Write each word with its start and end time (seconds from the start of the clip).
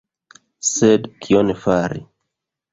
Sed 0.69 1.05
kion 1.27 1.55
fari? 1.69 2.05